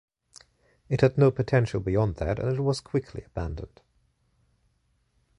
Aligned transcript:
It 0.89 1.01
had 1.01 1.15
no 1.15 1.29
potential 1.29 1.79
beyond 1.79 2.15
that 2.15 2.39
and 2.39 2.57
it 2.57 2.61
was 2.61 2.81
quickly 2.81 3.21
abandoned. 3.23 3.81